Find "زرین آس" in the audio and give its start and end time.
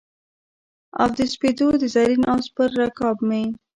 1.95-2.45